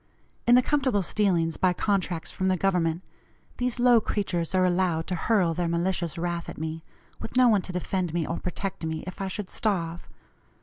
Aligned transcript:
In 0.47 0.55
the 0.55 0.63
comfortable 0.63 1.03
stealings 1.03 1.57
by 1.57 1.73
contracts 1.73 2.31
from 2.31 2.47
the 2.47 2.57
Government, 2.57 3.03
these 3.57 3.79
low 3.79 4.01
creatures 4.01 4.55
are 4.55 4.65
allowed 4.65 5.05
to 5.05 5.13
hurl 5.15 5.53
their 5.53 5.67
malicious 5.67 6.17
wrath 6.17 6.49
at 6.49 6.57
me, 6.57 6.83
with 7.19 7.37
no 7.37 7.47
one 7.47 7.61
to 7.61 7.71
defend 7.71 8.11
me 8.11 8.25
or 8.25 8.39
protect 8.39 8.83
me, 8.83 9.03
if 9.05 9.21
I 9.21 9.27
should 9.27 9.51
starve. 9.51 10.09